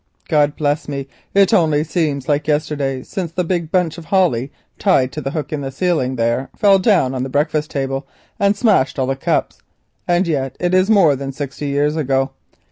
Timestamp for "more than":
10.89-11.31